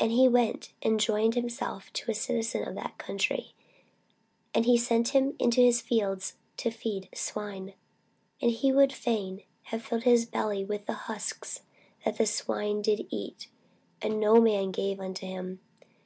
And 0.00 0.10
he 0.12 0.26
went 0.26 0.72
and 0.80 0.98
joined 0.98 1.34
himself 1.34 1.92
to 1.92 2.10
a 2.10 2.14
citizen 2.14 2.66
of 2.66 2.74
that 2.76 2.96
country; 2.96 3.52
and 4.54 4.64
he 4.64 4.78
sent 4.78 5.08
him 5.08 5.36
into 5.38 5.60
his 5.60 5.82
fields 5.82 6.36
to 6.56 6.70
feed 6.70 7.10
swine. 7.12 7.74
And 8.40 8.52
he 8.52 8.72
would 8.72 8.90
fain 8.90 9.42
have 9.64 9.84
filled 9.84 10.04
his 10.04 10.24
belly 10.24 10.64
with 10.64 10.86
the 10.86 10.94
husks 10.94 11.60
that 12.06 12.16
the 12.16 12.24
swine 12.24 12.80
did 12.80 13.06
eat: 13.10 13.48
and 14.00 14.18
no 14.18 14.40
man 14.40 14.70
gave 14.70 14.98
unto 14.98 15.26
him. 15.26 15.60